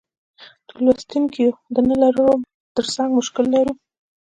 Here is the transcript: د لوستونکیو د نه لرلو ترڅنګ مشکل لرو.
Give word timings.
د 0.67 0.69
لوستونکیو 0.83 1.49
د 1.73 1.75
نه 1.87 1.95
لرلو 2.01 2.29
ترڅنګ 2.75 3.09
مشکل 3.19 3.45
لرو. 3.53 3.73